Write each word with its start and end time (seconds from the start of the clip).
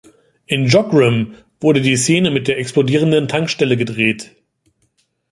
In 0.47 0.65
Jockgrim 0.65 1.35
wurde 1.59 1.79
die 1.79 1.95
Szene 1.95 2.31
mit 2.31 2.47
der 2.47 2.57
explodierenden 2.57 3.27
Tankstelle 3.27 3.77
gedreht. 3.77 4.35